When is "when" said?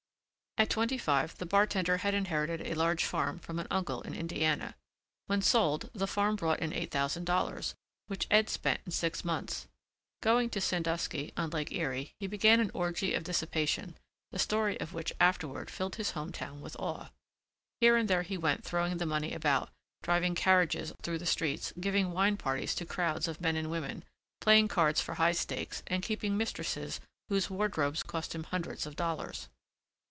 5.25-5.41